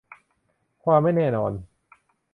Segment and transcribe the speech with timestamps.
[0.83, 1.51] ความไม่แน่นอน